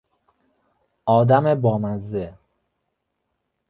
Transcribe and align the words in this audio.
آدم 1.05 1.55
بامزه 1.55 2.33